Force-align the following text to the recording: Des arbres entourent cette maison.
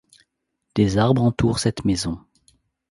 Des 0.73 0.97
arbres 0.97 1.21
entourent 1.21 1.59
cette 1.59 1.85
maison. 1.85 2.19